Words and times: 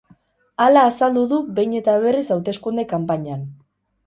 Hala 0.63 0.85
azaldu 0.91 1.25
du 1.33 1.39
behin 1.59 1.75
eta 1.81 1.95
berriz 2.07 2.25
hauteskunde 2.37 2.87
kanpainan. 2.97 3.47